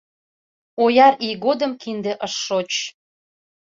[0.83, 2.71] Ояр ий годым кинде ыш шоч.